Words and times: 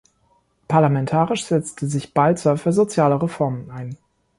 Parlamentarisch 0.67 1.45
setzte 1.45 1.85
sich 1.85 2.15
Baltzer 2.15 2.57
für 2.57 2.73
soziale 2.73 3.21
Reformen 3.21 3.69
ein. 3.69 3.97